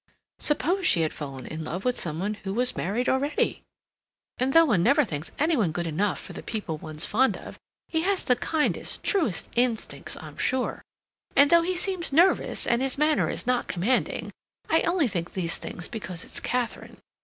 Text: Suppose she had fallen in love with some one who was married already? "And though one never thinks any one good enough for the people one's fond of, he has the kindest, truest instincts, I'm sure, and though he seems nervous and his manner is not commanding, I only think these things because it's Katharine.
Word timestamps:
Suppose 0.39 0.87
she 0.87 1.01
had 1.01 1.13
fallen 1.13 1.45
in 1.45 1.63
love 1.63 1.85
with 1.85 1.95
some 1.95 2.17
one 2.17 2.33
who 2.33 2.55
was 2.55 2.75
married 2.75 3.07
already? 3.07 3.61
"And 4.39 4.51
though 4.51 4.65
one 4.65 4.81
never 4.81 5.05
thinks 5.05 5.31
any 5.37 5.55
one 5.55 5.71
good 5.71 5.85
enough 5.85 6.19
for 6.19 6.33
the 6.33 6.41
people 6.41 6.79
one's 6.79 7.05
fond 7.05 7.37
of, 7.37 7.59
he 7.87 8.01
has 8.01 8.23
the 8.23 8.35
kindest, 8.35 9.03
truest 9.03 9.49
instincts, 9.55 10.17
I'm 10.19 10.37
sure, 10.37 10.81
and 11.35 11.51
though 11.51 11.61
he 11.61 11.75
seems 11.75 12.11
nervous 12.11 12.65
and 12.65 12.81
his 12.81 12.97
manner 12.97 13.29
is 13.29 13.45
not 13.45 13.67
commanding, 13.67 14.31
I 14.71 14.81
only 14.81 15.07
think 15.07 15.33
these 15.33 15.57
things 15.57 15.87
because 15.87 16.23
it's 16.23 16.39
Katharine. 16.39 16.97